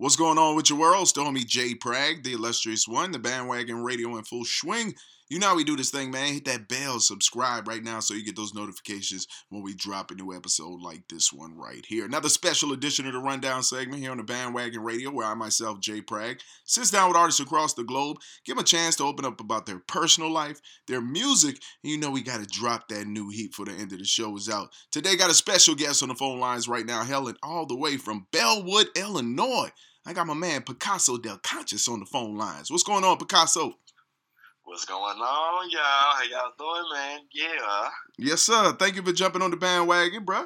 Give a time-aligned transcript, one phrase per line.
[0.00, 1.08] What's going on with your world?
[1.08, 4.94] Still homie Jay Prag, the illustrious one, the bandwagon radio in full swing.
[5.28, 6.32] You know how we do this thing, man.
[6.32, 10.14] Hit that bell, subscribe right now so you get those notifications when we drop a
[10.14, 12.06] new episode like this one right here.
[12.06, 15.80] Another special edition of the Rundown segment here on the Bandwagon Radio, where I myself,
[15.80, 19.26] Jay Prag, sits down with artists across the globe, give them a chance to open
[19.26, 23.06] up about their personal life, their music, and you know we got to drop that
[23.06, 24.70] new heat for the end of the show is out.
[24.90, 27.98] Today got a special guest on the phone lines right now, Helen, all the way
[27.98, 29.68] from Bellwood, Illinois.
[30.06, 32.70] I got my man Picasso De Conscience on the phone lines.
[32.70, 33.74] What's going on, Picasso?
[34.64, 35.80] What's going on, y'all?
[35.80, 37.20] How y'all doing, man?
[37.32, 37.88] Yeah.
[38.18, 38.72] Yes, sir.
[38.72, 40.44] Thank you for jumping on the bandwagon, bro.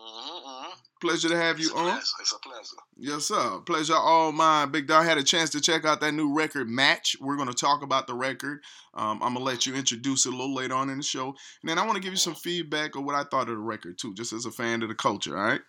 [0.00, 0.70] Mm-hmm.
[1.00, 1.84] Pleasure to have you It's a on.
[1.84, 2.06] pleasure.
[2.20, 2.76] It's a pleasure.
[2.96, 3.58] Yes, sir.
[3.66, 4.70] Pleasure all mine.
[4.70, 7.16] Big Dog had a chance to check out that new record, Match.
[7.20, 8.60] We're going to talk about the record.
[8.94, 11.28] Um, I'm going to let you introduce it a little later on in the show.
[11.62, 13.58] And then I want to give you some feedback of what I thought of the
[13.58, 15.60] record, too, just as a fan of the culture, all right?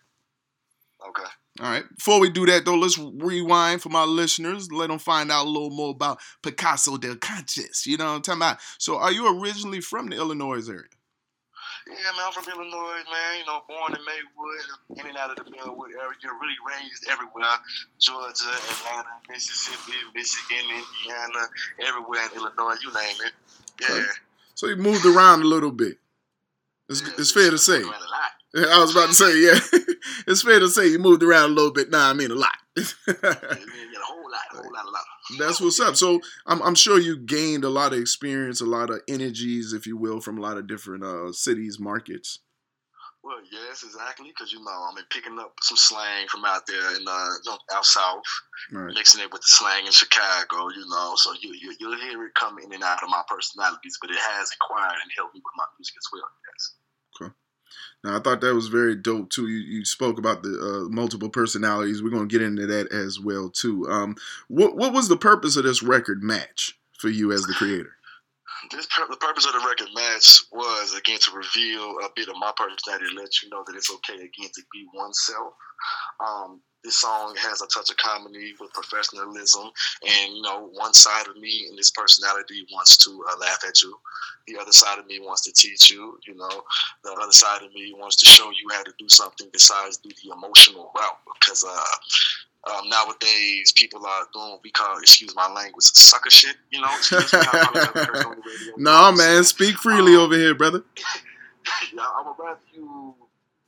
[1.10, 1.28] Okay.
[1.60, 1.84] All right.
[1.96, 4.70] Before we do that, though, let's rewind for my listeners.
[4.70, 7.86] Let them find out a little more about Picasso del Conscious.
[7.86, 8.58] You know what I'm talking about?
[8.78, 10.84] So, are you originally from the Illinois area?
[11.88, 13.40] Yeah, man, I'm from Illinois, man.
[13.40, 16.30] You know, born in Maywood, in and out of the Bellwood area.
[16.40, 17.58] Really raised everywhere.
[17.98, 21.48] Georgia, Atlanta, Mississippi, Michigan, Indiana,
[21.88, 23.32] everywhere in Illinois, you name it.
[23.80, 24.04] Yeah.
[24.54, 25.98] So, you moved around a little bit.
[26.90, 27.82] It's, it's fair to say.
[28.56, 29.58] I was about to say, yeah.
[30.26, 31.90] it's fair to say you moved around a little bit.
[31.90, 32.56] Nah, I mean a lot.
[32.76, 32.84] Yeah,
[33.22, 35.04] a whole lot, a whole lot, a lot.
[35.38, 35.96] That's what's up.
[35.96, 39.86] So I'm, I'm sure you gained a lot of experience, a lot of energies, if
[39.86, 42.40] you will, from a lot of different uh, cities, markets.
[43.22, 44.28] Well, yes, exactly.
[44.28, 47.50] Because you know, I mean, picking up some slang from out there in uh, you
[47.50, 48.22] know, out south,
[48.72, 48.94] Right.
[48.94, 50.68] mixing it with the slang in Chicago.
[50.70, 53.98] You know, so you, you you'll hear it come in and out of my personalities,
[54.00, 56.28] but it has acquired and helped me with my music as well.
[56.48, 56.72] Yes.
[58.04, 59.48] Now I thought that was very dope too.
[59.48, 62.02] You, you spoke about the uh, multiple personalities.
[62.02, 63.88] We're gonna get into that as well too.
[63.88, 64.16] Um,
[64.48, 67.96] what what was the purpose of this record match for you as the creator?
[68.70, 72.36] This pur- the purpose of the record match was again to reveal a bit of
[72.38, 75.54] my personality, let you know that it's okay again to be oneself.
[76.20, 79.70] Um, this song has a touch of comedy with professionalism,
[80.06, 83.82] and you know, one side of me and this personality wants to uh, laugh at
[83.82, 83.94] you.
[84.46, 86.18] The other side of me wants to teach you.
[86.26, 86.62] You know,
[87.04, 90.10] the other side of me wants to show you how to do something besides do
[90.22, 91.18] the emotional route.
[91.38, 96.56] Because uh, um, nowadays, people are doing what we call, excuse my language, sucker shit.
[96.70, 98.74] You know, excuse me, I apologize for cursing on the radio.
[98.78, 100.82] Nah, man, speak freely over here, brother.
[101.94, 103.14] Yeah, I would rather you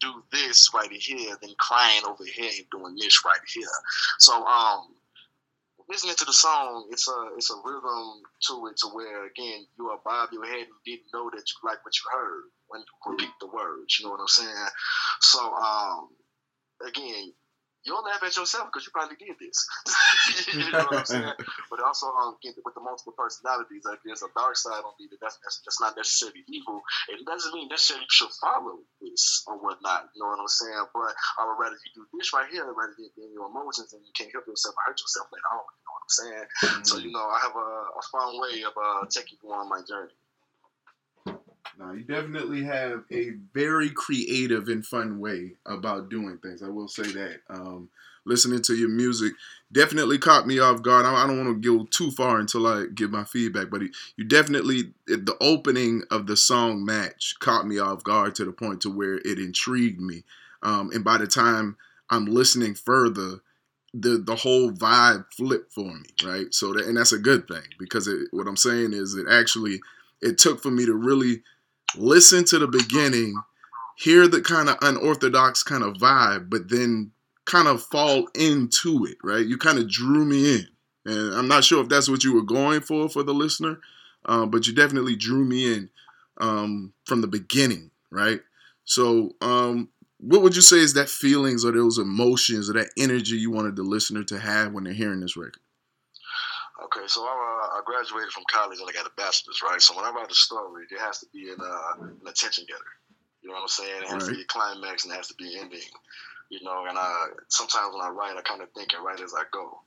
[0.02, 3.64] do this right here than crying over here and doing this right here.
[4.18, 4.88] So, um,
[5.88, 9.88] listening to the song, it's a it's a rhythm to it to where again you
[9.88, 13.12] are bob your head and didn't know that you like what you heard when you
[13.12, 13.98] repeat the words.
[13.98, 14.68] You know what I'm saying?
[15.20, 16.08] So, um,
[16.86, 17.32] again.
[17.84, 19.58] You'll laugh at yourself because you probably did this.
[20.54, 21.34] you know what I'm saying?
[21.70, 25.18] But also, um, with the multiple personalities, like there's a dark side on me that
[25.18, 26.84] that's, that's, that's not necessarily evil.
[27.08, 30.12] It doesn't mean necessarily you should follow this or whatnot.
[30.14, 30.84] You know what I'm saying?
[30.94, 34.04] But I would rather you do this right here rather than in your emotions and
[34.04, 35.64] you can't help yourself or hurt yourself later on.
[35.66, 36.46] You know what I'm saying?
[36.86, 39.80] So, you know, I have a, a fun way of uh, taking you on my
[39.82, 40.14] journey.
[41.78, 46.62] Now, you definitely have a very creative and fun way about doing things.
[46.62, 47.40] I will say that.
[47.48, 47.88] Um,
[48.24, 49.32] listening to your music
[49.72, 51.06] definitely caught me off guard.
[51.06, 53.82] I, I don't want to go too far until I give my feedback, but
[54.16, 58.80] you definitely the opening of the song "Match" caught me off guard to the point
[58.82, 60.24] to where it intrigued me.
[60.62, 61.76] Um, and by the time
[62.10, 63.40] I'm listening further,
[63.94, 66.52] the the whole vibe flipped for me, right?
[66.54, 69.80] So that, and that's a good thing because it, what I'm saying is it actually
[70.20, 71.42] it took for me to really
[71.96, 73.34] listen to the beginning,
[73.96, 77.12] hear the kind of unorthodox kind of vibe, but then
[77.44, 79.44] kind of fall into it, right?
[79.46, 80.68] You kind of drew me in.
[81.04, 83.80] And I'm not sure if that's what you were going for for the listener,
[84.24, 85.90] uh, but you definitely drew me in
[86.38, 88.40] um, from the beginning, right?
[88.84, 89.88] So, um,
[90.18, 93.74] what would you say is that feelings or those emotions or that energy you wanted
[93.74, 95.58] the listener to have when they're hearing this record?
[96.92, 99.80] Okay, so I, uh, I graduated from college and I got a bachelor's, right?
[99.80, 102.92] So when I write a story, there has to be an, uh, an attention getter.
[103.40, 104.02] You know what I'm saying?
[104.02, 105.80] It has to be a climax and it has to be an ending.
[106.50, 109.32] You know, and I sometimes when I write, I kind of think and write as
[109.32, 109.80] I go.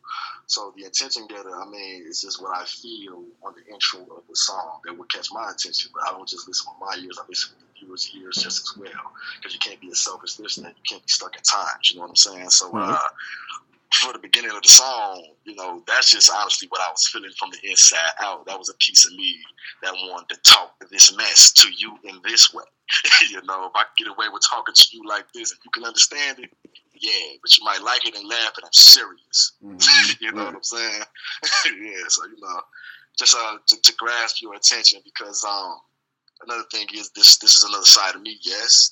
[0.48, 4.24] So the attention getter, I mean, is just what I feel on the intro of
[4.28, 5.92] the song that would catch my attention.
[5.94, 8.64] But I don't just listen with my ears; I listen with the viewers' ears just
[8.64, 9.14] as well.
[9.38, 11.92] Because you can't be a selfish listener; you can't be stuck in times.
[11.92, 12.50] You know what I'm saying?
[12.50, 12.72] So.
[12.72, 12.90] Right.
[12.90, 13.10] Uh,
[13.96, 17.32] for the beginning of the song, you know, that's just honestly what I was feeling
[17.38, 18.46] from the inside out.
[18.46, 19.38] That was a piece of me
[19.84, 22.64] that wanted to talk this mess to you in this way.
[23.30, 25.72] you know, if I could get away with talking to you like this, and you
[25.72, 26.52] can understand it,
[27.02, 29.54] yeah, but you might like it and laugh, and I'm serious.
[29.64, 30.12] Mm-hmm.
[30.24, 30.48] you know right.
[30.48, 31.04] what I'm saying?
[31.66, 32.62] yeah, so you know,
[33.18, 35.78] just uh, to, to, grasp your attention because um,
[36.44, 38.92] another thing is this this is another side of me, yes,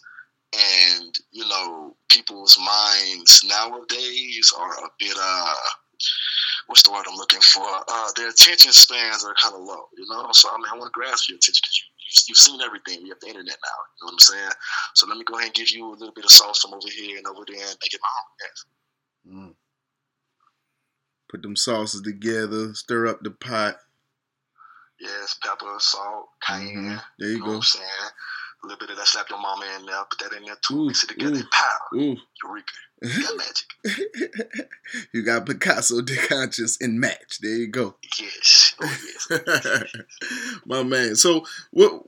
[0.54, 5.54] and you know, people's minds nowadays are a bit uh,
[6.68, 7.66] what's the word I'm looking for?
[7.88, 10.28] Uh, their attention spans are kind of low, you know.
[10.32, 11.94] So I mean, I want to grasp your attention because you
[12.30, 13.02] you've seen everything.
[13.02, 13.80] You have the internet now.
[13.98, 14.52] You know what I'm saying?
[14.96, 16.88] So let me go ahead and give you a little bit of sauce from over
[16.90, 18.36] here and over there and make it my own.
[18.42, 18.66] Yes.
[19.28, 19.56] Mm.
[21.30, 23.78] Put them sauces together, stir up the pot.
[25.00, 26.76] Yes, pepper, salt, cayenne.
[26.76, 26.98] Mm-hmm.
[27.20, 27.52] There you, you know go.
[27.52, 28.12] What I'm saying?
[28.64, 30.76] A little bit of that slap your mama in there, put that in there too,
[30.76, 31.98] ooh, mix it together, ooh, pow.
[31.98, 32.18] Ooh.
[32.44, 32.74] Eureka.
[33.04, 34.70] You got magic.
[35.14, 37.40] you got Picasso de conscious and match.
[37.42, 37.96] There you go.
[38.18, 38.76] Yes.
[38.82, 38.98] Oh,
[39.30, 39.94] yes.
[40.66, 41.18] My man.
[41.18, 42.04] So what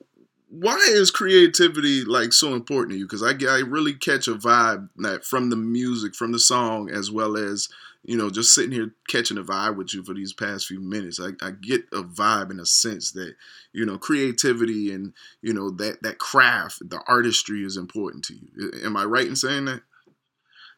[0.50, 3.06] why is creativity like so important to you?
[3.06, 7.12] Because I, I really catch a vibe that from the music, from the song, as
[7.12, 7.68] well as
[8.08, 11.20] you know, just sitting here catching a vibe with you for these past few minutes.
[11.20, 13.36] I, I get a vibe in a sense that
[13.74, 18.72] you know creativity and you know that that craft, the artistry is important to you.
[18.84, 19.82] Am I right in saying that?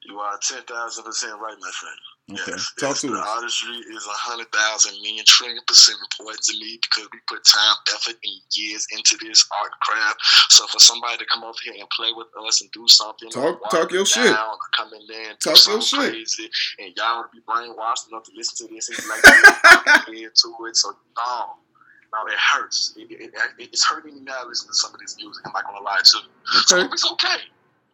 [0.05, 1.97] You are ten thousand percent right, my friend.
[2.29, 2.51] Okay.
[2.51, 3.27] Yes, Talk yes, to the us.
[3.39, 7.75] artistry is a hundred thousand million trillion percent important to me because we put time,
[7.95, 10.19] effort, and years into this art craft.
[10.51, 13.63] So for somebody to come over here and play with us and do something, talk
[13.71, 14.35] talk your shit,
[14.75, 18.27] come in there and talk your shit, crazy, and y'all want to be brainwashed enough
[18.27, 19.23] to listen to this and like
[20.11, 20.75] into it.
[20.75, 21.55] So no.
[22.13, 22.93] No, it hurts.
[22.95, 25.43] It, it, it, it's hurting me now listening to some of this music.
[25.45, 26.23] I'm not gonna lie to you.
[26.55, 26.87] Okay.
[26.87, 27.43] So it's okay.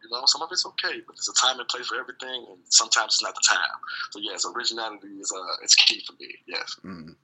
[0.04, 2.58] You know, some of it's okay, but there's a time and place for everything, and
[2.68, 3.78] sometimes it's not the time.
[4.10, 6.34] So yes, originality is uh, it's key for me.
[6.46, 6.76] Yes.
[6.84, 7.16] Mm.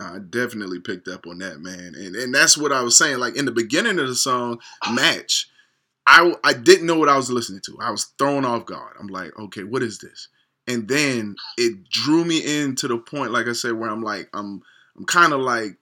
[0.00, 3.18] I definitely picked up on that, man, and and that's what I was saying.
[3.18, 5.48] Like in the beginning of the song, "Match,"
[6.06, 7.78] I I didn't know what I was listening to.
[7.80, 8.96] I was thrown off guard.
[8.98, 10.28] I'm like, okay, what is this?
[10.68, 14.28] And then it drew me in to the point, like I said, where I'm like,
[14.34, 14.62] I'm
[14.96, 15.78] I'm kind of like,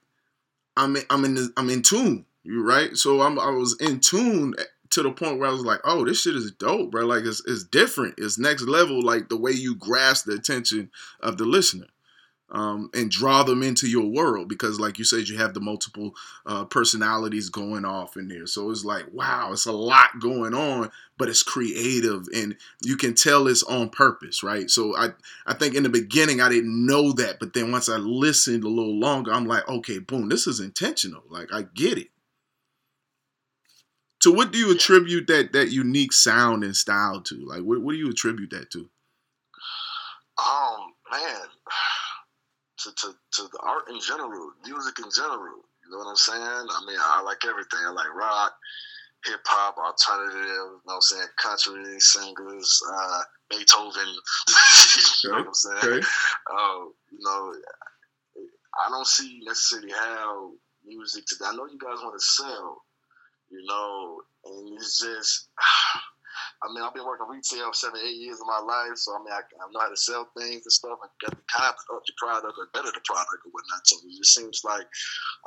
[0.77, 2.25] I'm I'm in I'm in tune.
[2.43, 2.95] You right?
[2.95, 4.53] So I'm I was in tune
[4.95, 7.05] to the point where I was like, oh, this shit is dope, bro.
[7.05, 8.15] Like it's it's different.
[8.17, 9.01] It's next level.
[9.01, 10.89] Like the way you grasp the attention
[11.19, 11.87] of the listener.
[12.51, 16.13] Um, and draw them into your world because, like you said, you have the multiple
[16.45, 18.45] uh, personalities going off in there.
[18.45, 23.15] So it's like, wow, it's a lot going on, but it's creative and you can
[23.15, 24.69] tell it's on purpose, right?
[24.69, 25.09] So I,
[25.47, 28.69] I think in the beginning I didn't know that, but then once I listened a
[28.69, 31.23] little longer, I'm like, okay, boom, this is intentional.
[31.31, 32.09] Like I get it.
[34.25, 37.35] So what do you attribute that that unique sound and style to?
[37.45, 38.89] Like what what do you attribute that to?
[40.39, 41.41] Um, man,
[42.79, 45.61] to, to, to the art in general, music in general.
[45.85, 46.41] You know what I'm saying?
[46.41, 47.81] I mean, I like everything.
[47.85, 48.55] I like rock,
[49.25, 53.21] hip hop, alternative, you know what I'm saying, country, singers, uh,
[53.51, 54.07] Beethoven.
[55.23, 55.77] you know what I'm saying?
[55.77, 56.07] Okay.
[56.51, 56.81] Uh,
[57.11, 57.53] you know,
[58.83, 60.49] I don't see necessarily how
[60.83, 61.45] music today.
[61.45, 62.81] I know you guys want to sell,
[63.55, 65.49] you know, and it's just,
[66.63, 69.33] I mean, I've been working retail seven, eight years of my life, so I mean,
[69.33, 70.99] I, I know how to sell things and stuff.
[71.03, 73.85] I got the kind of up the product or better the product or whatnot.
[73.85, 74.87] So it just seems like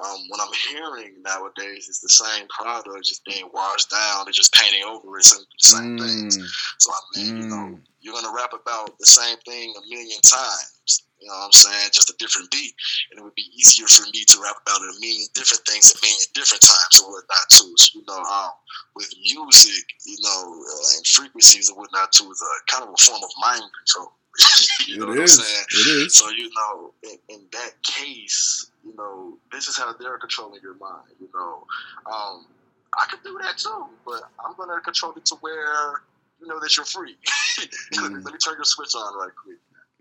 [0.04, 4.24] um, what I'm hearing nowadays is the same product just being washed down.
[4.24, 6.06] They're just painting over it, the same mm.
[6.06, 6.38] things.
[6.78, 7.42] So I mean, mm.
[7.42, 7.80] you know, mm.
[8.00, 11.07] you're gonna rap about the same thing a million times.
[11.20, 11.90] You know what I'm saying?
[11.92, 12.74] Just a different beat.
[13.10, 16.02] And it would be easier for me to rap about a million different things at
[16.02, 17.74] million different times and whatnot too.
[17.76, 18.50] So, you know, um,
[18.94, 22.98] with music, you know, uh, and frequencies and whatnot too is a kind of a
[22.98, 24.12] form of mind control.
[24.86, 25.38] you know it what is.
[25.38, 25.64] I'm saying?
[25.70, 26.14] It is.
[26.14, 30.76] So, you know, in, in, that case, you know, this is how they're controlling your
[30.76, 31.66] mind, you know.
[32.06, 32.46] Um,
[32.94, 36.02] I could do that too, but I'm gonna control it to where
[36.40, 37.16] you know that you're free.
[37.58, 38.24] mm.
[38.24, 39.58] Let me turn your switch on right quick.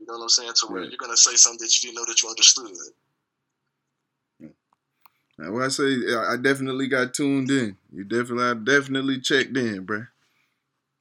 [0.08, 0.54] You know what I'm saying?
[0.56, 0.90] To where right.
[0.90, 2.72] you're gonna say something that you didn't know that you understood.
[5.38, 9.84] Now, when I say I definitely got tuned in, you definitely, I definitely checked in,
[9.84, 10.06] bro.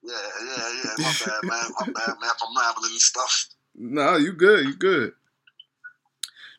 [0.03, 0.91] Yeah, yeah, yeah.
[0.99, 1.71] My bad, man.
[1.79, 2.31] My bad, man.
[2.43, 3.47] I'm rambling and stuff.
[3.77, 4.67] No, you good.
[4.67, 5.13] You good.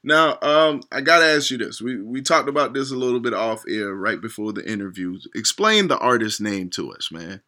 [0.03, 1.81] Now, um, I gotta ask you this.
[1.81, 5.19] We we talked about this a little bit off air right before the interview.
[5.35, 7.41] Explain the artist name to us, man.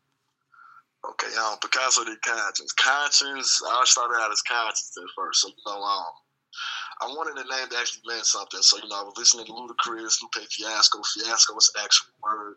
[1.22, 2.72] Okay, um, Picasso De Conscience.
[2.74, 5.42] Conscience, I started out as conscience at first.
[5.42, 6.06] So, um,
[7.02, 8.62] I wanted the name to actually mean something.
[8.62, 11.00] So, you know, I was listening to Ludacris, Lupe Fiasco.
[11.02, 12.56] Fiasco is an actual word.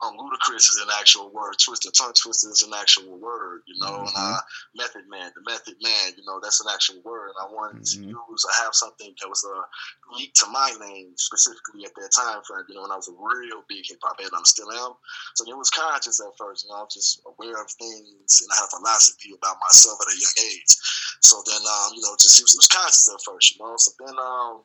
[0.00, 1.54] Um, Ludacris is an actual word.
[1.60, 4.00] Twisted tongue twister is an actual word, you know.
[4.00, 4.16] Mm-hmm.
[4.16, 4.40] And uh,
[4.74, 7.36] Method Man, the Method Man, you know, that's an actual word.
[7.36, 8.08] And I wanted mm-hmm.
[8.08, 9.68] to use, I have something that was a uh,
[10.16, 13.16] leak to my name specifically at that time frame, you know, when I was a
[13.16, 14.32] real big hip hop head.
[14.32, 14.96] I'm still am.
[15.36, 18.48] So it was conscious at first, you know, I was just aware of things and
[18.52, 20.72] I had a philosophy about myself at a young age.
[21.20, 23.74] So then, um, you know, just it was, it was conscious at first, you know.
[23.76, 24.62] So then, um,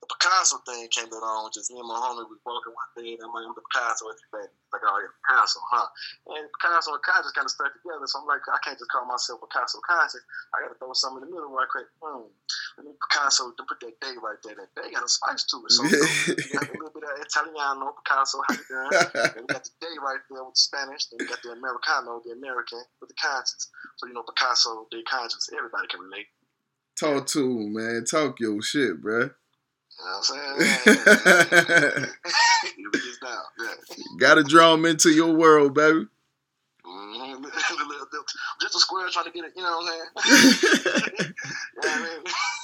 [0.00, 1.52] the Picasso thing came along.
[1.52, 4.24] Just me and my homie was walking one day, and I'm like, the Picasso, it's
[4.32, 5.88] like, like, oh, yeah, Picasso, huh?
[6.32, 8.08] And Picasso and conscious kind of stuck together.
[8.08, 10.24] So I'm like, I can't just call myself Picasso conscious.
[10.56, 11.92] I got to throw something in the middle right quick.
[12.00, 12.32] Hmm.
[12.80, 15.60] And then Picasso, to put that day right there, that day got a spice to
[15.68, 15.72] it.
[15.76, 16.64] So you got
[17.10, 18.90] a little bit of Italiano, Picasso, how you doing?
[19.36, 21.06] and we got the day right there with the Spanish.
[21.06, 23.70] Then we got the Americano, the American, with the conscious.
[23.96, 26.26] So, you know, Picasso, the conscious, everybody can relate.
[26.98, 28.04] Talk to him, man.
[28.04, 29.32] Talk your shit, bruh.
[29.98, 32.06] You know what I'm saying?
[34.18, 36.06] Gotta draw them into your world, baby.
[36.86, 37.44] Mm-hmm.
[38.60, 40.32] Just a square trying to get it, you know what I'm
[41.18, 41.34] saying?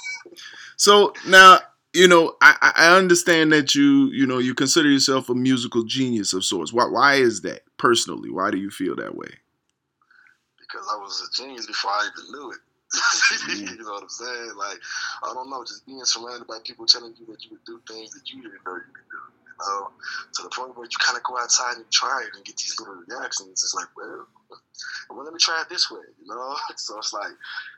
[0.77, 1.59] so now,
[1.97, 6.31] you know, I, I understand that you, you know, you consider yourself a musical genius
[6.31, 6.71] of sorts.
[6.71, 8.29] Why, why is that personally?
[8.29, 9.33] Why do you feel that way?
[10.59, 12.59] Because I was a genius before I even knew it.
[12.93, 13.65] Mm-hmm.
[13.77, 14.51] you know what I'm saying?
[14.55, 14.77] Like,
[15.23, 18.11] I don't know, just being surrounded by people telling you that you would do things
[18.11, 19.21] that you didn't know you could do.
[19.57, 19.89] You know,
[20.35, 22.79] to the point where you kind of go outside and try it and get these
[22.79, 23.65] little reactions.
[23.65, 24.27] It's like, well,
[25.09, 26.03] well, let me try it this way.
[26.19, 27.31] You know, so it's like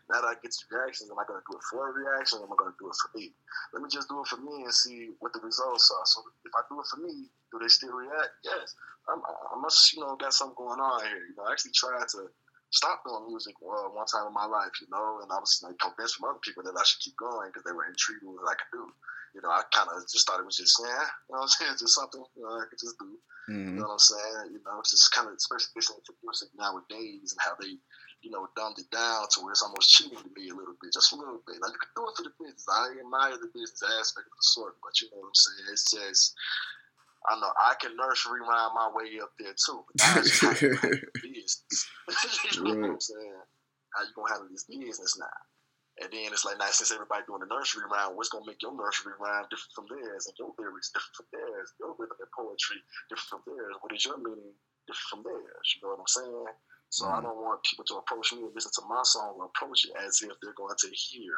[0.09, 2.39] now that I get reactions, am I going to do it for a reaction?
[2.39, 3.31] Or am I going to do it for me?
[3.73, 6.05] Let me just do it for me and see what the results are.
[6.05, 8.33] So if I do it for me, do they still react?
[8.43, 8.75] Yes.
[9.09, 11.25] I'm, I must, you know, got something going on here.
[11.29, 12.29] You know, I actually tried to
[12.71, 15.77] stop doing music uh, one time in my life, you know, and I was like
[15.79, 18.53] convinced from other people that I should keep going because they were intrigued with what
[18.53, 18.85] I could do.
[19.35, 21.53] You know, I kind of just thought it was just, yeah, you know what I'm
[21.53, 23.13] saying, just something, you know, I could just do.
[23.49, 23.77] Mm-hmm.
[23.77, 24.45] You know what I'm saying?
[24.53, 27.77] You know, it's just kind of, especially music nowadays and how they,
[28.21, 30.93] you know, dumbed it down to where it's almost cheating to me a little bit,
[30.93, 31.57] just a little bit.
[31.61, 32.67] Like, you can do it for the business.
[32.69, 35.65] I admire the business aspect of the sort, but you know what I'm saying?
[35.73, 36.37] It's just,
[37.27, 39.81] I know I can nursery rhyme my way up there too.
[39.85, 40.39] But that's
[41.25, 41.85] business.
[42.53, 43.43] you know what I'm saying?
[43.93, 45.25] How you gonna handle this business now?
[45.99, 48.71] And then it's like, now since everybody doing the nursery rhyme, what's gonna make your
[48.71, 52.79] nursery rhyme different from theirs, and your lyrics different from theirs, your rhythm and poetry
[53.11, 53.75] different from theirs?
[53.83, 54.55] What is your meaning
[54.87, 55.65] different from theirs?
[55.75, 56.47] You know what I'm saying?
[56.89, 57.19] So mm-hmm.
[57.19, 59.93] I don't want people to approach me and listen to my song or approach it
[59.99, 61.35] as if they're going to hear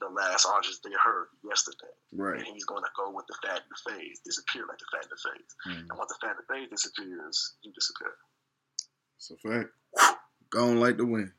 [0.00, 1.94] the last artist they heard yesterday.
[2.12, 2.36] Right.
[2.36, 5.08] And he's going to go with the fad and the phase, disappear like the fad
[5.08, 5.52] and the phase.
[5.68, 5.90] Mm.
[5.90, 8.12] And once the fad and the phase disappears, you disappear.
[9.16, 9.70] It's a fact.
[10.50, 11.32] Gone like the wind.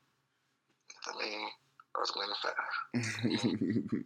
[1.05, 1.49] I mean,
[2.15, 4.03] Wind, Fire.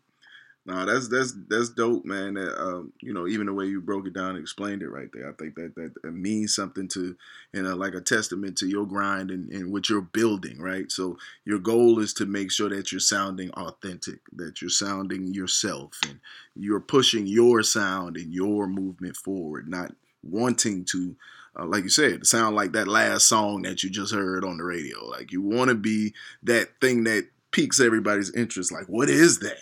[0.68, 2.34] No, that's that's that's dope, man.
[2.34, 5.10] That, um, you know, even the way you broke it down and explained it right
[5.14, 7.16] there, I think that that, that means something to,
[7.54, 10.92] you know, like a testament to your grind and, and what you're building, right?
[10.92, 16.00] So your goal is to make sure that you're sounding authentic, that you're sounding yourself,
[16.10, 16.20] and
[16.56, 21.16] you're pushing your sound and your movement forward, not wanting to,
[21.60, 24.64] uh, like you said, sound like that last song that you just heard on the
[24.64, 25.06] radio.
[25.06, 28.72] Like you want to be that thing that piques everybody's interest.
[28.72, 29.58] Like, what is that?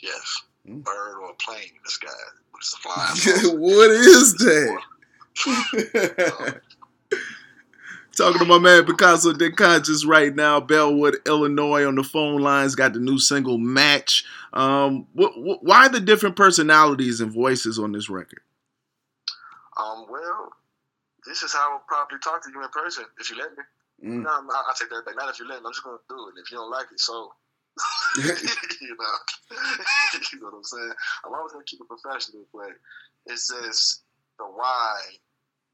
[0.00, 0.42] Yes.
[0.68, 0.84] Mm.
[0.84, 2.08] Bird or a plane in the sky.
[2.56, 3.58] It's a flying.
[3.60, 4.82] what is that?
[8.16, 12.74] Talking to my man Picasso De Conscious right now, Bellwood, Illinois, on the phone lines.
[12.74, 17.92] Got the new single "Match." Um, wh- wh- why the different personalities and voices on
[17.92, 18.40] this record?
[19.76, 20.50] Um, well,
[21.26, 23.64] this is how I'll probably talk to you in person if you let me.
[24.04, 24.22] Mm.
[24.22, 25.16] No, I, I take that back.
[25.16, 25.66] Not if you let me.
[25.66, 26.40] I'm just gonna do it.
[26.40, 27.32] If you don't like it, so
[28.18, 29.16] you know,
[30.32, 30.94] you know what I'm saying.
[31.24, 32.76] I'm always gonna keep it professional, but
[33.26, 34.04] it's just
[34.38, 35.00] the why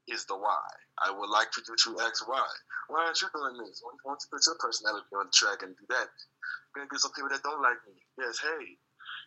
[0.07, 0.63] is the why.
[1.03, 2.47] I would like for you to ask why.
[2.87, 3.81] Why aren't you doing this?
[3.81, 6.11] Why don't you put your personality on the track and do that?
[6.75, 7.97] Gonna get some people that don't like me.
[8.19, 8.77] Yes, hey,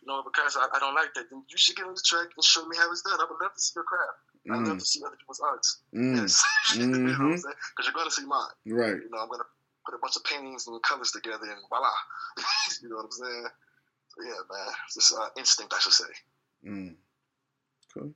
[0.02, 2.28] you know, because I, I, don't like that, then you should get on the track
[2.30, 3.18] and show me how it's done.
[3.18, 4.35] I would love to see your craft.
[4.48, 4.54] Mm.
[4.54, 5.80] I'd love to see other people's arts.
[5.94, 6.16] Mm.
[6.16, 6.80] Yes, mm-hmm.
[6.80, 7.36] you know what I'm mm-hmm.
[7.36, 7.54] saying?
[7.76, 8.56] Because you're going to see mine.
[8.66, 8.96] Right.
[8.96, 9.50] You know, I'm going to
[9.84, 11.90] put a bunch of paintings and colors together, and voila.
[12.82, 13.46] you know what I'm saying?
[14.08, 16.12] So yeah, man, it's just uh, instinct, I should say.
[16.66, 16.94] Mm.
[17.94, 18.12] Cool.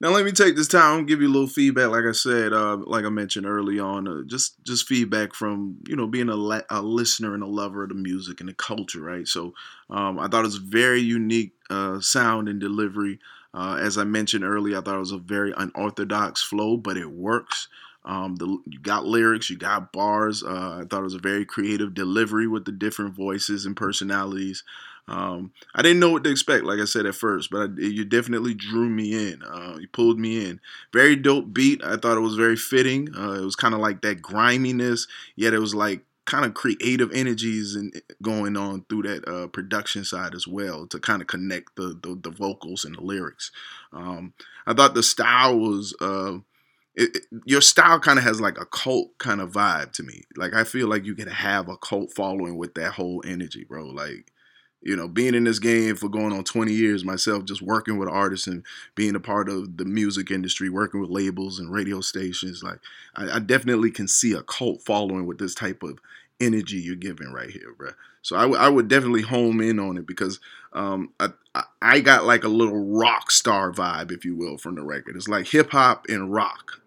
[0.00, 1.88] Now let me take this time and give you a little feedback.
[1.88, 5.96] Like I said, uh, like I mentioned early on, uh, just just feedback from you
[5.96, 9.00] know being a, le- a listener and a lover of the music and the culture,
[9.00, 9.26] right?
[9.26, 9.54] So
[9.90, 13.18] um, I thought it was very unique uh, sound and delivery.
[13.58, 17.10] Uh, as I mentioned earlier, I thought it was a very unorthodox flow, but it
[17.10, 17.66] works.
[18.04, 20.44] Um, the you got lyrics, you got bars.
[20.44, 24.62] Uh, I thought it was a very creative delivery with the different voices and personalities.
[25.08, 28.04] Um, I didn't know what to expect, like I said at first, but I, you
[28.04, 29.42] definitely drew me in.
[29.42, 30.60] Uh, you pulled me in.
[30.92, 31.82] Very dope beat.
[31.82, 33.08] I thought it was very fitting.
[33.12, 37.10] Uh, it was kind of like that griminess, yet it was like kind of creative
[37.12, 41.74] energies and going on through that uh, production side as well to kind of connect
[41.76, 43.50] the, the, the vocals and the lyrics.
[43.94, 44.34] Um,
[44.66, 45.96] I thought the style was.
[46.00, 46.38] Uh,
[46.94, 50.22] it, it, your style kind of has like a cult kind of vibe to me.
[50.36, 53.86] Like I feel like you can have a cult following with that whole energy, bro.
[53.86, 54.32] Like
[54.82, 58.08] you know, being in this game for going on 20 years myself, just working with
[58.08, 62.62] artists and being a part of the music industry, working with labels and radio stations,
[62.62, 62.78] like
[63.16, 65.98] I, I definitely can see a cult following with this type of
[66.40, 67.90] energy you're giving right here, bro.
[68.22, 70.38] So I, w- I would definitely home in on it because
[70.72, 71.30] um, I,
[71.82, 75.16] I got like a little rock star vibe, if you will, from the record.
[75.16, 76.80] It's like hip hop and rock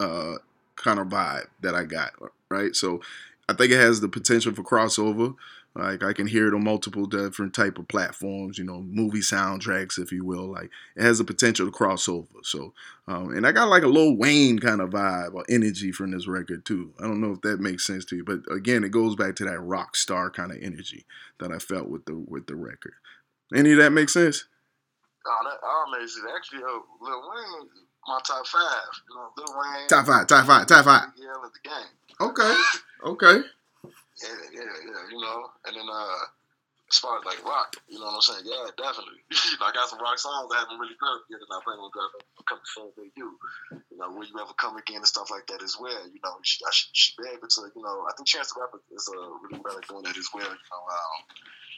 [0.00, 0.34] uh,
[0.76, 2.12] kind of vibe that I got,
[2.50, 2.74] right?
[2.74, 3.00] So
[3.48, 5.34] I think it has the potential for crossover.
[5.76, 9.98] Like I can hear it on multiple different type of platforms, you know, movie soundtracks,
[9.98, 10.50] if you will.
[10.50, 12.26] Like it has the potential to cross over.
[12.42, 12.72] So,
[13.06, 16.26] um, and I got like a Lil Wayne kind of vibe or energy from this
[16.26, 16.94] record too.
[16.98, 19.44] I don't know if that makes sense to you, but again, it goes back to
[19.44, 21.04] that rock star kind of energy
[21.40, 22.94] that I felt with the with the record.
[23.54, 24.44] Any of that make sense?
[25.26, 26.26] Oh, that all makes sense.
[26.34, 27.68] Actually, uh, Lil Wayne,
[28.08, 28.62] my top five.
[29.10, 29.88] You know, Lil Wayne.
[29.88, 31.08] Top five, top five, top five.
[31.16, 32.30] Yeah, the game.
[32.30, 32.54] Okay,
[33.04, 33.46] okay.
[34.22, 35.02] Yeah, yeah, yeah.
[35.12, 36.18] You know, and then uh,
[36.88, 38.46] as far as like rock, you know what I'm saying?
[38.46, 39.20] Yeah, definitely.
[39.60, 41.92] I got some rock songs that haven't really heard yet, and I think will
[42.46, 43.34] come to say they do.
[43.90, 46.06] You know, will you ever come again and stuff like that as well?
[46.08, 47.60] You know, she, I should, should be able to.
[47.74, 50.30] You know, I think Chance the Rapper is uh, really well at doing that as
[50.32, 50.46] well.
[50.46, 51.18] You know, um,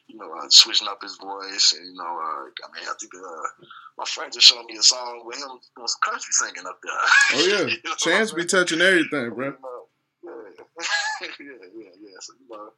[0.09, 3.12] you know, uh, switching up his voice, and you know, uh, I mean, I think
[3.16, 3.66] uh,
[3.97, 6.92] my friend just showed me a song with him doing some country singing up there.
[7.33, 9.47] Oh yeah, you know Chance be touching everything, bro.
[9.47, 9.88] You know,
[10.25, 12.17] yeah, yeah, yeah, yeah.
[12.28, 12.68] So you know,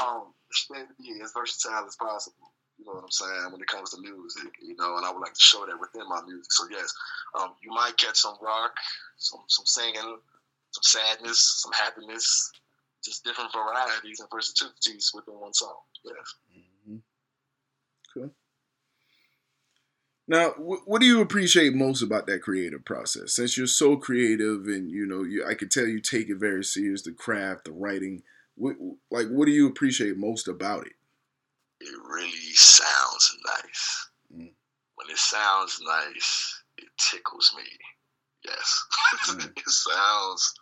[0.00, 0.32] um,
[0.72, 2.52] to be as versatile as possible.
[2.78, 5.20] You know what I'm saying when it comes to music, you know, and I would
[5.20, 6.52] like to show that within my music.
[6.52, 6.92] So yes,
[7.38, 8.72] um, you might catch some rock,
[9.16, 10.18] some some singing,
[10.70, 12.52] some sadness, some happiness,
[13.04, 15.76] just different varieties and versatilities within one song.
[16.04, 16.34] Yes.
[16.56, 16.96] Mm-hmm.
[18.12, 18.30] Cool.
[20.28, 23.34] Now, what do you appreciate most about that creative process?
[23.34, 26.64] Since you're so creative, and you know, you, I can tell you take it very
[26.64, 28.22] serious, the craft, the writing.
[28.56, 28.76] What,
[29.10, 30.92] like, what do you appreciate most about it?
[31.80, 34.08] It really sounds nice.
[34.34, 34.52] Mm.
[34.94, 37.64] When it sounds nice, it tickles me.
[38.44, 38.84] Yes,
[39.28, 39.46] mm.
[39.56, 40.54] it sounds,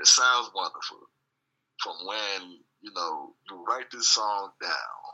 [0.00, 0.98] it sounds wonderful.
[1.82, 5.04] From when you know you write this song down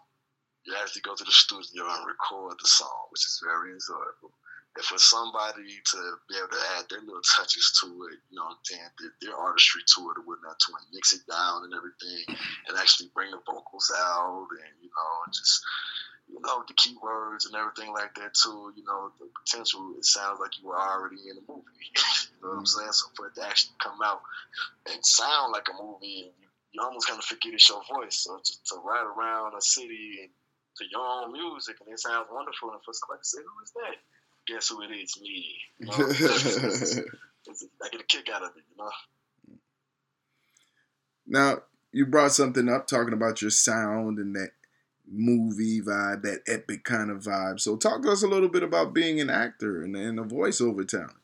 [0.66, 4.33] you actually go to the studio and record the song, which is very enjoyable.
[4.76, 8.54] And for somebody to be able to add their little touches to it, you know,
[8.54, 12.38] and their, their artistry to it or whatnot, to it, mix it down and everything,
[12.68, 15.62] and actually bring the vocals out, and you know, just
[16.30, 18.70] you know the keywords and everything like that too.
[18.78, 19.94] You know, the potential.
[19.98, 21.90] It sounds like you were already in a movie.
[22.30, 22.94] you know what I'm mm-hmm.
[22.94, 22.94] saying?
[22.94, 24.22] So for it to actually come out
[24.87, 28.22] and sound like a movie, and you, you almost kind of forget it's your voice.
[28.22, 30.30] So to, to ride around a city and
[30.78, 32.72] to your own music and it sounds wonderful.
[32.72, 33.98] And for somebody to say, who is that?
[34.50, 35.20] Guess who it is?
[35.20, 35.46] Me.
[35.78, 35.92] You know?
[37.82, 38.90] I get a kick out of it, you know?
[41.26, 41.58] Now,
[41.92, 44.50] you brought something up talking about your sound and that
[45.08, 47.60] movie vibe, that epic kind of vibe.
[47.60, 50.86] So, talk to us a little bit about being an actor and, and a voiceover
[50.86, 51.19] talent.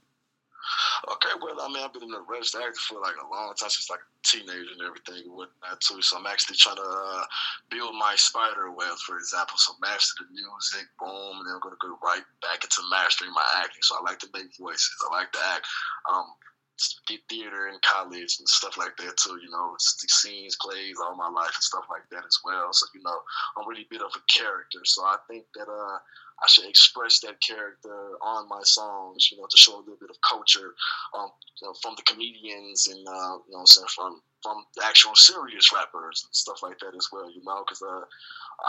[1.13, 3.71] Okay, well, I mean, I've been in the registered actor for like a long time,
[3.71, 6.03] since like a teenager and everything and whatnot too.
[6.03, 7.25] So I'm actually trying to uh,
[7.71, 9.59] build my spider web, for example.
[9.59, 13.47] So master the music, boom, and then I'm gonna go right back into mastering my
[13.63, 13.83] acting.
[13.83, 14.91] So I like to make voices.
[15.07, 15.67] I like to act.
[16.11, 16.27] Um,
[17.29, 19.39] theater in college and stuff like that too.
[19.43, 22.69] You know, the scenes, plays all my life and stuff like that as well.
[22.73, 23.19] So you know,
[23.57, 24.81] I'm really bit of a character.
[24.85, 25.99] So I think that uh,
[26.43, 29.31] I should express that character on my songs.
[29.31, 30.75] You know, to show a little bit of culture
[31.17, 35.15] um, you know, from the comedians and uh, you know, saying from from the actual
[35.15, 37.31] serious rappers and stuff like that as well.
[37.31, 38.05] You know, because uh,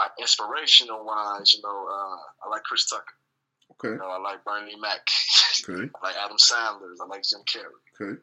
[0.02, 3.04] uh, inspirational wise, you know, uh, I like Chris Tucker.
[3.72, 3.94] Okay.
[3.94, 5.06] You know, I like Bernie Mac.
[5.68, 5.90] Okay.
[6.02, 6.94] I like Adam Sandler.
[7.00, 7.78] I like Jim Carrey.
[8.00, 8.18] Okay.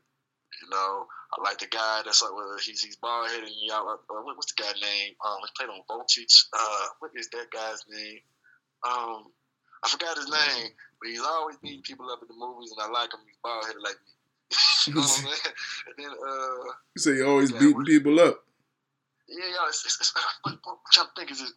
[0.62, 1.06] You know,
[1.38, 3.44] I like the guy that's like, well, he's he's bald headed.
[3.44, 5.14] And y'all, uh, what's the guy name?
[5.26, 6.46] Um, he played on Voltage.
[6.54, 8.20] Uh, what is that guy's name?
[8.86, 9.26] Um,
[9.84, 10.70] I forgot his name,
[11.00, 13.20] but he's always beating people up in the movies, and I like him.
[13.26, 14.14] He's bald headed like me.
[14.88, 15.34] you know what I mean?
[15.88, 18.44] And then, uh, you say you always beating people up.
[19.28, 19.68] Yeah, yeah.
[19.68, 20.14] It's, it's, it's,
[20.46, 20.60] I'm
[20.92, 21.32] trying to think.
[21.32, 21.50] Is it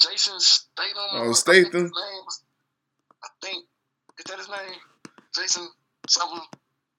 [0.00, 0.94] Jason Statham?
[1.12, 1.64] Oh, Statham.
[1.64, 1.94] I think,
[3.22, 3.64] I think
[4.18, 4.80] is that his name?
[5.34, 5.68] Jason
[6.08, 6.42] something.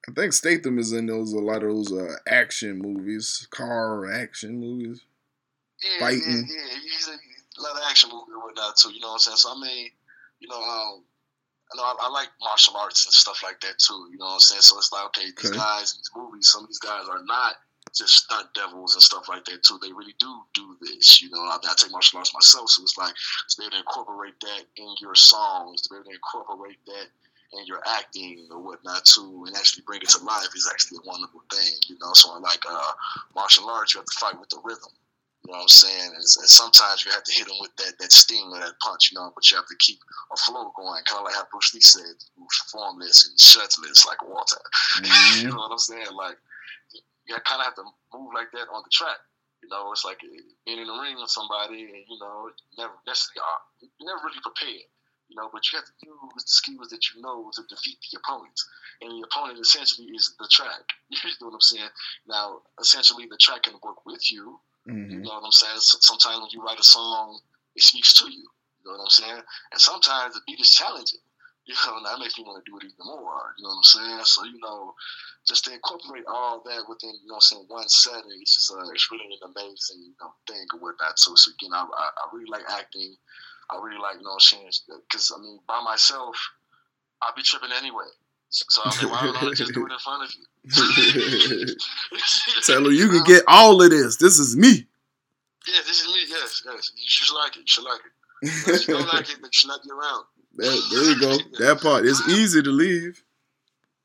[0.08, 4.58] I think Statham is in those a lot of those uh, action movies, car action
[4.58, 5.02] movies.
[5.82, 6.48] Yeah, Fighting.
[6.48, 6.78] yeah, yeah.
[6.82, 7.12] He's a,
[7.58, 8.92] a lot of action movies and whatnot too.
[8.92, 9.42] You know what I'm saying?
[9.42, 9.90] So I mean,
[10.40, 11.04] you know, um,
[11.72, 14.08] I know I, I, like martial arts and stuff like that too.
[14.10, 14.62] You know what I'm saying?
[14.62, 15.58] So it's like, okay, these okay.
[15.58, 17.56] guys, these movies, some of these guys are not
[17.96, 19.78] just stunt devils and stuff like that too.
[19.82, 21.20] They really do do this.
[21.20, 23.78] You know, I, I take martial arts myself, so it's like to be able to
[23.78, 27.06] incorporate that in your songs, to be able to incorporate that
[27.52, 31.08] in your acting or whatnot too, and actually bring it to life is actually a
[31.08, 31.74] wonderful thing.
[31.86, 32.92] You know, so like uh,
[33.34, 34.92] martial arts, you have to fight with the rhythm.
[35.48, 36.12] You know what I'm saying?
[36.12, 39.08] And, and, sometimes you have to hit them with that, that sting or that punch,
[39.08, 39.96] you know, but you have to keep
[40.28, 42.20] a flow going, kind of like how Bruce Lee said,
[42.68, 44.60] formless and shirtless like water.
[45.00, 45.40] Mm-hmm.
[45.40, 46.12] you know what I'm saying?
[46.12, 46.36] Like,
[47.24, 49.16] you kind of have to move like that on the track.
[49.64, 53.40] You know, it's like being in the ring with somebody, and you know, never necessarily
[53.80, 54.84] you never really prepared.
[55.32, 58.20] You know, but you have to use the skills that you know to defeat the
[58.20, 58.60] opponent,
[59.00, 60.84] and the opponent essentially is the track.
[61.08, 61.92] You know what I'm saying?
[62.28, 64.60] Now, essentially, the track can work with you.
[64.88, 65.10] Mm-hmm.
[65.10, 65.76] You know what I'm saying?
[65.78, 67.38] Sometimes when you write a song,
[67.76, 68.48] it speaks to you.
[68.84, 69.42] You know what I'm saying?
[69.72, 71.20] And sometimes the beat is challenging.
[71.68, 73.52] You know, and that makes me want to do it even more.
[73.58, 74.24] You know what I'm saying?
[74.24, 74.96] So, you know,
[75.46, 78.88] just to incorporate all that within, you know I'm saying, one setting, it's just, uh,
[78.88, 81.18] it's really an amazing, you know, thing or whatnot.
[81.20, 83.12] So, so again, I, I, I really like acting.
[83.68, 86.40] I really like, you know Because, I mean, by myself,
[87.20, 88.08] I'd be tripping anyway.
[88.50, 90.44] So, I mean, why don't I just do it in front of you?
[92.66, 94.16] Tell her you can get all of this.
[94.16, 94.86] This is me.
[95.66, 96.24] Yeah, this is me.
[96.28, 96.92] Yes, yes.
[96.96, 97.60] You should like it.
[97.60, 98.12] You should like it.
[98.42, 100.24] If you don't like it, then you should not be around.
[100.56, 101.64] That, there you go.
[101.64, 102.06] That part.
[102.06, 103.22] It's easy to leave.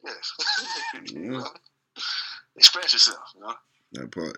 [0.05, 0.33] Yes.
[1.13, 1.43] yeah.
[2.57, 3.53] Express yourself, you know?
[3.93, 4.37] That part.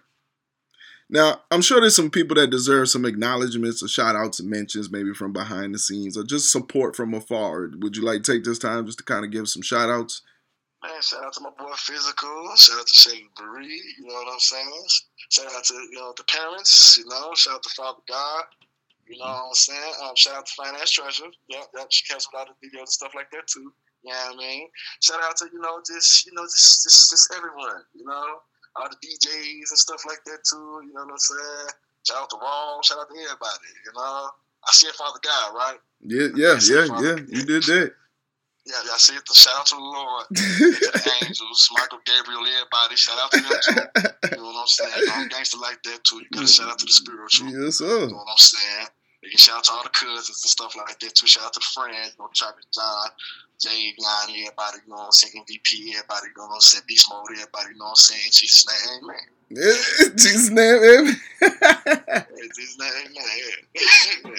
[1.09, 4.91] Now, I'm sure there's some people that deserve some acknowledgments or shout outs and mentions,
[4.91, 7.69] maybe from behind the scenes or just support from afar.
[7.77, 10.23] Would you like to take this time just to kind of give some shout outs?
[10.83, 12.55] Man, shout out to my boy Physical.
[12.55, 13.81] Shout out to Shady Marie.
[13.97, 14.85] You know what I'm saying?
[15.29, 16.97] Shout out to you know the parents.
[16.97, 18.43] You know, shout out to Father God.
[19.07, 19.93] You know what I'm saying?
[20.03, 21.25] Um, shout out to Finance Treasure.
[21.47, 23.73] Yeah, that she cares about the videos and stuff like that too.
[24.03, 24.69] You know what I mean?
[25.01, 28.41] Shout out to, you know, just, you know, just, just, just everyone, you know,
[28.75, 31.69] all the DJs and stuff like that too, you know what I'm saying?
[32.07, 34.29] Shout out to Raw, shout out to everybody, you know.
[34.67, 35.79] I see it Father God, right?
[36.01, 37.15] Yeah, yeah, yeah, yeah.
[37.27, 37.93] You did that.
[38.65, 39.21] Yeah, I see it.
[39.31, 42.95] Shout out to the Lord, to the angels, Michael Gabriel, everybody.
[42.95, 44.29] Shout out to them too.
[44.31, 45.07] You know what I'm saying?
[45.11, 46.17] I'm gangster like that too.
[46.17, 47.49] You gotta shout out to the spiritual.
[47.49, 47.85] Yes, sir.
[47.85, 48.87] You know what I'm saying?
[49.29, 51.27] Can shout out to all the cousins and stuff like that too.
[51.27, 53.09] Shout out to the friends, you know, Travis John,
[53.59, 55.43] Jay, Yanni, everybody, you know what I'm saying?
[55.43, 56.83] MVP, everybody, you know what I'm saying?
[56.87, 58.31] Beast mode, everybody, you know what I'm saying?
[58.31, 59.15] Jesus' name, amen.
[60.17, 62.25] Jesus' name, amen.
[62.55, 62.89] Jesus' name,
[64.25, 64.35] amen.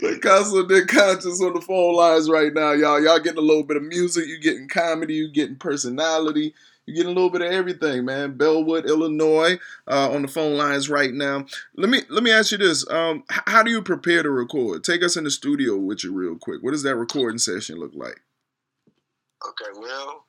[0.00, 3.02] the Castle de Conscious on the phone lines right now, y'all.
[3.02, 6.54] Y'all getting a little bit of music, you getting comedy, you getting personality.
[6.88, 8.38] You get a little bit of everything, man.
[8.38, 11.44] Bellwood, Illinois, uh, on the phone lines right now.
[11.76, 14.84] Let me let me ask you this: um, How do you prepare to record?
[14.84, 16.62] Take us in the studio with you real quick.
[16.62, 18.22] What does that recording session look like?
[19.46, 20.24] Okay, well,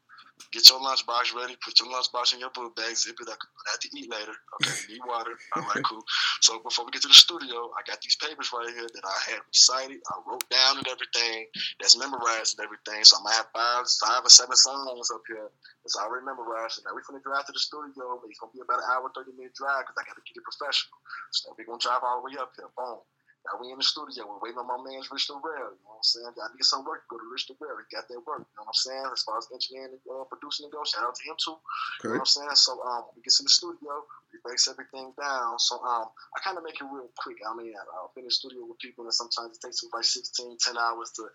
[0.51, 1.55] get your lunchbox ready.
[1.63, 2.95] Put your lunchbox in your book bag.
[2.95, 3.37] Zip it up.
[3.39, 4.33] I have to eat later.
[4.59, 5.35] Okay, need water.
[5.55, 6.03] All right, cool.
[6.41, 9.17] So before we get to the studio, I got these papers right here that I
[9.31, 9.99] had recited.
[10.09, 11.45] I wrote down and everything.
[11.79, 13.03] That's memorized and everything.
[13.03, 15.49] So I might have five, five or seven songs up here.
[15.85, 16.79] It's already memorized.
[16.79, 18.19] And now we're gonna drive to the studio.
[18.19, 20.37] but It's gonna be about an hour, thirty minute drive because I got to get
[20.37, 20.97] it professional.
[21.31, 22.69] So we're gonna drive all the way up here.
[22.75, 22.99] Boom.
[23.47, 26.03] Now we in the studio, we're waiting on my man's Rich Terrell, you know what
[26.03, 26.35] I'm saying?
[26.35, 28.75] Gotta get some work, go to Rich Terrell, he got that work, you know what
[28.75, 29.07] I'm saying?
[29.15, 31.55] As far as engineering and uh, producing and go, shout out to him too.
[31.55, 32.11] Okay.
[32.11, 32.59] You know what I'm saying?
[32.59, 34.03] So um we get in the studio,
[34.35, 35.55] we breaks everything down.
[35.55, 37.39] So um I kinda make it real quick.
[37.39, 40.03] I mean I'll be in the studio with people and sometimes it takes me like
[40.03, 41.31] 16, 10 hours to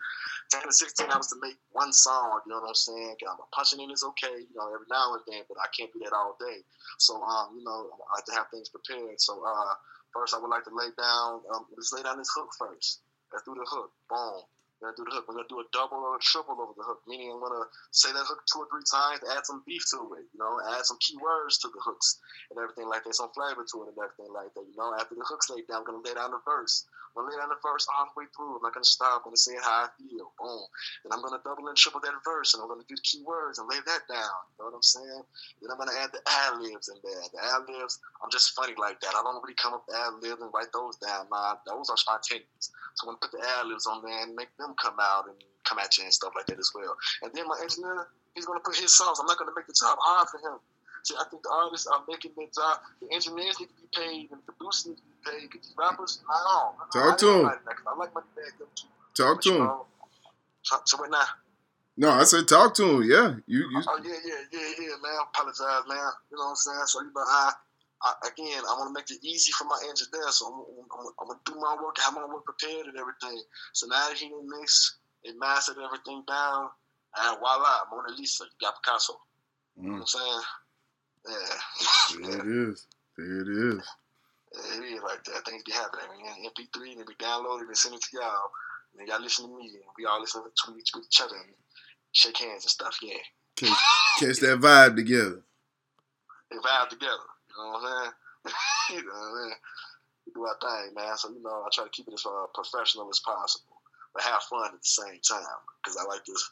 [0.52, 3.16] 10 to 16 hours to make one song, you know what I'm saying?
[3.24, 6.04] I'm punching in is okay, you know, every now and then, but I can't do
[6.04, 6.60] that all day.
[7.00, 9.16] So um, you know, I like to have things prepared.
[9.24, 9.72] So uh
[10.14, 13.02] First, I would like to lay down, um, let's lay down this hook first.
[13.32, 13.90] Let's do the hook.
[14.08, 14.46] Boom.
[14.78, 15.26] We're gonna do the hook.
[15.26, 18.12] We're gonna do a double or a triple over the hook, meaning I'm gonna say
[18.12, 20.98] that hook two or three times, add some beef to it, you know, add some
[21.00, 24.30] key words to the hooks and everything like that, some flavor to it and everything
[24.30, 24.94] like that, you know.
[24.94, 26.86] After the hook's laid down, I'm gonna lay down the verse.
[27.14, 28.58] Lay down the verse all the way through.
[28.58, 29.22] I'm not gonna stop.
[29.22, 30.34] I'm gonna say how I feel.
[30.34, 30.66] Boom.
[31.06, 33.62] Then I'm gonna double and triple that verse and I'm gonna do the key words
[33.62, 34.38] and lay that down.
[34.58, 35.22] You know what I'm saying?
[35.62, 37.22] Then I'm gonna add the ad libs in there.
[37.30, 39.14] The ad libs, I'm just funny like that.
[39.14, 41.30] I don't really come up with ad libs and write those down.
[41.30, 42.74] Nah, those are spontaneous.
[42.98, 45.38] So I'm gonna put the ad libs on there and make them come out and
[45.62, 46.98] come at you and stuff like that as well.
[47.22, 49.22] And then my engineer, he's gonna put his songs.
[49.22, 50.58] I'm not gonna make the job hard for him.
[51.04, 52.80] See, I think the artists are making their job.
[53.00, 55.50] The engineers need to be paid, and the producers need to be paid.
[55.76, 56.92] Rappers, I don't.
[56.92, 57.46] Talk I, to him.
[57.46, 58.26] I like money
[58.60, 58.86] up too.
[59.16, 59.70] Talk to him.
[60.62, 61.24] So, so right now.
[61.96, 63.02] No, I said talk to him.
[63.04, 63.70] Yeah, you.
[63.70, 63.82] you...
[63.86, 65.14] Oh yeah, yeah, yeah, yeah, man.
[65.14, 66.10] I apologize, man.
[66.30, 66.86] You know what I'm saying?
[66.86, 67.52] So you know, I,
[68.02, 70.54] I again, I want to make it easy for my engineer, so I'm,
[70.90, 73.40] I'm, I'm, gonna do my work, have my work prepared and everything.
[73.72, 76.70] So now that he done mix and mastered everything down,
[77.16, 79.14] and voila, Mona Lisa, you got Picasso.
[79.78, 79.82] Mm.
[79.82, 80.42] You know what I'm saying?
[81.28, 82.28] Yeah.
[82.28, 82.86] there it is.
[83.16, 83.88] There it is.
[84.54, 85.44] It is like that.
[85.44, 86.06] Things be happening.
[86.10, 86.50] Man.
[86.50, 88.50] MP3 and they be downloaded and sent it to y'all.
[88.98, 91.54] And y'all listen to me and we all listen to each other and
[92.12, 92.98] shake hands and stuff.
[93.02, 93.18] Yeah.
[93.56, 93.78] Catch,
[94.18, 95.42] catch that vibe together.
[96.50, 97.26] They vibe together.
[97.48, 98.12] You know what I'm
[98.46, 98.54] saying?
[98.90, 99.60] you know what I'm saying?
[100.26, 101.16] We do our thing, man.
[101.16, 103.82] So, you know, I try to keep it as uh, professional as possible,
[104.14, 105.60] but have fun at the same time.
[105.82, 106.50] Because I like this.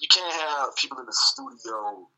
[0.00, 2.08] You can't have people in the studio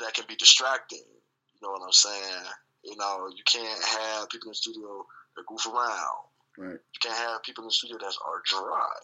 [0.00, 1.02] that can be distracting.
[1.02, 2.44] You know what I'm saying?
[2.84, 6.26] You know, you can't have people in the studio that goof around.
[6.58, 6.80] Right.
[6.80, 9.00] You can't have people in the studio that are dry.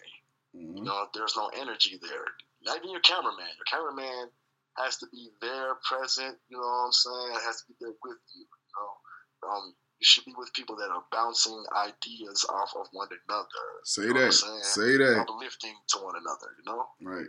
[0.57, 0.77] Mm-hmm.
[0.79, 2.27] You know, there's no energy there.
[2.65, 3.47] Not even your cameraman.
[3.57, 4.31] Your cameraman
[4.77, 6.37] has to be there, present.
[6.49, 7.31] You know what I'm saying?
[7.37, 8.43] It has to be there with you.
[8.43, 13.09] You know, um, you should be with people that are bouncing ideas off of one
[13.29, 13.47] another.
[13.85, 14.33] Say you know that.
[14.33, 15.27] Say that.
[15.29, 16.55] Uplifting to one another.
[16.59, 16.85] You know.
[17.03, 17.27] Right.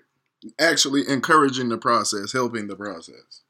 [0.59, 3.41] Actually, encouraging the process, helping the process.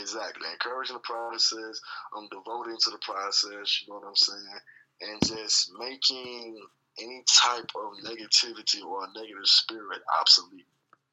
[0.00, 0.46] Exactly.
[0.52, 1.80] Encouraging the process,
[2.16, 4.60] um, devoting to the process, you know what I'm saying?
[5.00, 6.58] And just making
[6.98, 10.66] any type of negativity or negative spirit obsolete.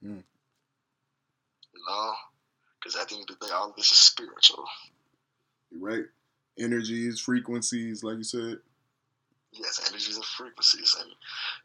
[0.04, 0.24] Mm.
[1.74, 2.14] You know?
[2.80, 4.66] Because at the end of the day, all of this is spiritual.
[5.72, 6.06] You're right.
[6.60, 8.58] Energies, frequencies, like you said.
[9.54, 11.12] Yes, energies and frequencies, and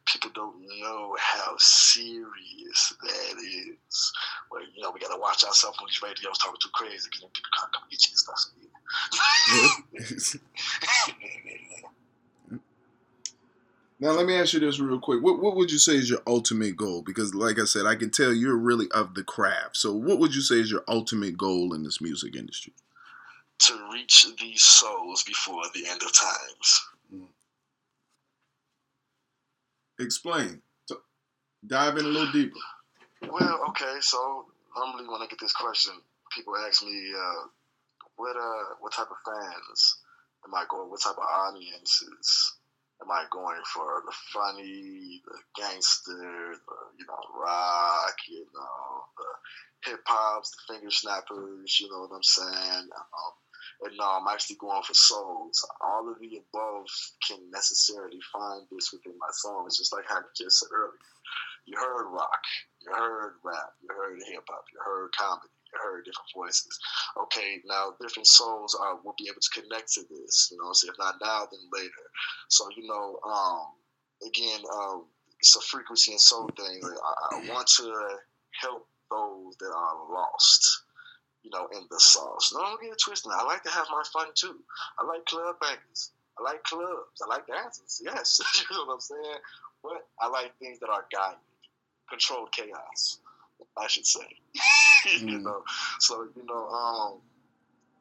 [0.06, 4.12] people don't know how serious that is.
[4.50, 7.50] Well, you know, we gotta watch ourselves when these radios talking too crazy because people
[7.56, 8.50] can't come get you and stuff.
[14.00, 15.22] now, let me ask you this real quick.
[15.22, 17.02] What what would you say is your ultimate goal?
[17.02, 19.76] Because, like I said, I can tell you're really of the craft.
[19.76, 22.72] So, what would you say is your ultimate goal in this music industry?
[23.60, 26.88] To reach these souls before the end of times.
[29.98, 30.62] Explain.
[31.66, 32.58] Dive in a little deeper.
[33.22, 33.96] Well, okay.
[34.00, 35.94] So normally when I get this question,
[36.34, 37.48] people ask me, uh,
[38.16, 39.98] what uh, what type of fans
[40.46, 40.90] am I going?
[40.90, 42.54] What type of audiences
[43.02, 44.02] am I going for?
[44.06, 50.90] The funny, the gangster, the you know rock, you know the hip hops, the finger
[50.90, 51.78] snappers.
[51.80, 52.88] You know what I'm saying?
[52.94, 53.32] Um,
[53.82, 55.64] and no, I'm actually going for souls.
[55.80, 56.86] All of the above
[57.26, 60.98] can necessarily find this within my songs, just like I just said earlier.
[61.66, 62.42] You heard rock,
[62.80, 66.78] you heard rap, you heard hip hop, you heard comedy, you heard different voices.
[67.24, 70.48] Okay, now different souls are will be able to connect to this.
[70.52, 72.06] You know, so if not now, then later.
[72.48, 73.66] So you know, um,
[74.26, 75.06] again, um,
[75.40, 76.80] it's a frequency and soul thing.
[76.82, 78.16] I, I want to
[78.62, 80.85] help those that are lost
[81.46, 82.52] you know, in the sauce.
[82.52, 83.30] No, don't get it twisted.
[83.32, 84.56] I like to have my fun too.
[84.98, 86.10] I like club bangers.
[86.38, 87.22] I like clubs.
[87.22, 88.02] I like dances.
[88.04, 89.38] Yes, you know what I'm saying.
[89.82, 91.38] But I like things that are guided,
[92.10, 93.20] controlled chaos.
[93.78, 94.26] I should say.
[95.06, 95.20] mm.
[95.20, 95.62] You know,
[96.00, 97.18] so you know, um,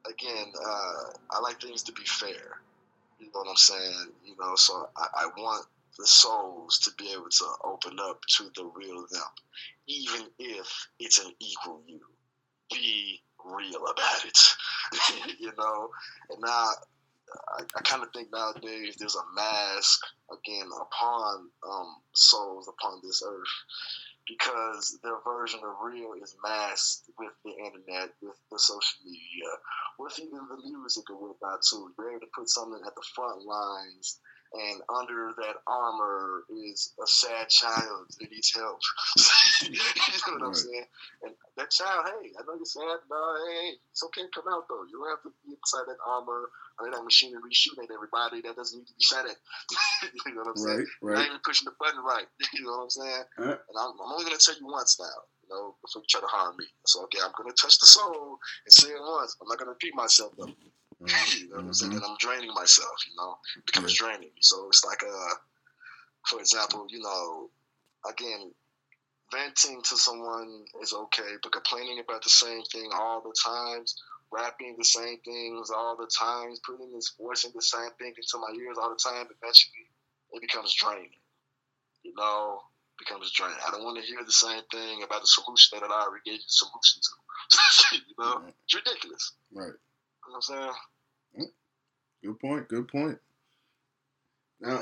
[0.10, 2.62] again, uh, I like things to be fair.
[3.20, 4.08] You know what I'm saying?
[4.26, 5.68] You know, so I, I want
[6.00, 9.22] the souls to be able to open up to the real them,
[9.86, 12.02] even if it's an equal you.
[12.72, 14.40] Be real about it,
[15.40, 15.90] you know.
[16.30, 16.70] And now
[17.58, 20.00] I, I kind of think nowadays there's a mask
[20.32, 23.56] again upon um, souls upon this earth
[24.28, 29.52] because their version of real is masked with the internet, with the social media,
[30.00, 31.94] with even the music or whatnot too.
[31.98, 34.20] You're able to put something at the front lines
[34.56, 38.80] and under that armor is a sad child that needs help.
[39.68, 40.48] you know what right.
[40.48, 40.86] I'm saying?
[41.24, 44.48] And that child, hey, I know you're sad, no, uh, hey, it's okay to come
[44.48, 44.88] out though.
[44.88, 48.56] You don't have to be inside that armor or that machinery shooting at everybody that
[48.56, 49.38] doesn't need to be shot at.
[50.26, 50.88] you know what I'm saying?
[51.02, 51.16] Right.
[51.20, 52.28] Not even pushing the button right.
[52.54, 53.24] you know what I'm saying?
[53.38, 53.60] Right.
[53.60, 56.28] And I'm, I'm only gonna tell you once now you know, before you try to
[56.28, 56.66] harm me.
[56.86, 59.38] So, okay, I'm going to touch the soul and say it once.
[59.42, 60.50] I'm not going to repeat myself, though.
[61.06, 61.44] Mm-hmm.
[61.44, 61.94] you know what I'm saying?
[61.94, 64.08] And I'm draining myself, you know, it becomes yeah.
[64.08, 64.32] draining.
[64.42, 65.36] So it's like, uh,
[66.28, 67.50] for example, you know,
[68.10, 68.52] again,
[69.32, 73.96] venting to someone is okay, but complaining about the same thing all the times,
[74.32, 78.38] rapping the same things all the times, putting this voice in the same thing into
[78.38, 79.88] my ears all the time, eventually
[80.34, 81.20] it becomes draining.
[82.04, 82.62] You know,
[83.00, 83.58] becomes draining.
[83.66, 86.40] I don't want to hear the same thing about the solution that I already gave
[86.40, 87.12] you the solution to.
[87.96, 88.54] you know, right.
[88.64, 89.34] it's ridiculous.
[89.54, 89.66] Right.
[89.66, 89.78] You know
[90.28, 90.74] what I'm saying?
[92.24, 92.68] Good point.
[92.68, 93.20] Good point.
[94.60, 94.82] Now,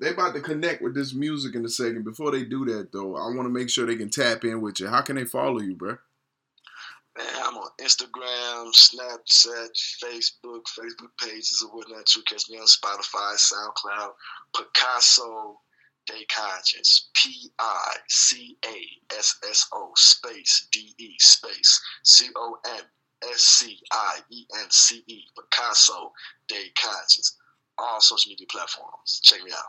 [0.00, 2.04] they about to connect with this music in a second.
[2.04, 4.80] Before they do that, though, I want to make sure they can tap in with
[4.80, 4.88] you.
[4.88, 5.96] How can they follow you, bro?
[7.16, 9.70] Man, I'm on Instagram, Snapchat,
[10.02, 12.14] Facebook, Facebook pages or whatnot.
[12.14, 14.10] You catch me on Spotify, SoundCloud,
[14.56, 15.60] Picasso
[16.06, 22.58] De Conscience, P I C A S S O space D E space C O
[22.66, 22.82] N
[23.22, 26.12] S C I E N C E, Picasso
[26.48, 27.36] De Conscience.
[27.78, 29.20] All social media platforms.
[29.22, 29.64] Check me out.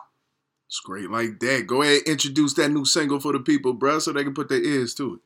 [0.68, 1.66] It's great like that.
[1.66, 4.62] Go ahead, introduce that new single for the people, bro, so they can put their
[4.62, 5.20] ears to it.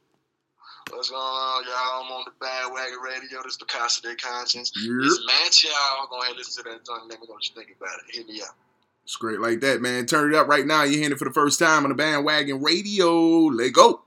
[0.93, 2.05] What's going on, y'all?
[2.05, 3.43] I'm on the bandwagon radio.
[3.43, 4.73] This is Picasso De Conscience.
[4.77, 4.91] Yep.
[5.03, 6.09] It's Match, y'all.
[6.11, 7.09] Go ahead and listen to that joint.
[7.09, 8.17] Let me know what you think about it.
[8.17, 8.57] Hit me up.
[9.05, 10.07] It's great like that, man.
[10.07, 10.83] Turn it up right now.
[10.83, 13.11] You're hearing it for the first time on the bandwagon radio.
[13.47, 14.03] Let go.